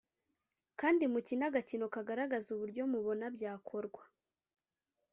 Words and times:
Kandi 0.79 1.03
mukine 1.13 1.43
agakino 1.49 1.85
kagaragaza 1.93 2.47
uburyo 2.55 2.83
mubona 2.93 3.25
byakorwa 3.35 4.03